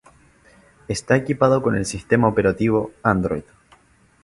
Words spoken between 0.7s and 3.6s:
Esta equipado con el sistema operativo Android.